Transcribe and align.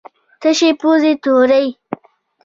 تشې 0.41 0.69
پوزې 0.79 1.11
توروي. 1.21 1.67